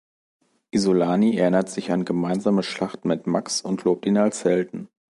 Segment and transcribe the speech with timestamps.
[0.71, 4.89] Isolani erinnert sich an gemeinsame Schlachten mit Max und lobt ihn als Helden.